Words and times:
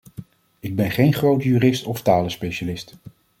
Ik 0.59 0.75
ben 0.75 0.91
geen 0.91 1.13
groot 1.13 1.43
jurist 1.43 1.85
of 1.85 2.01
talenspecialist. 2.01 2.93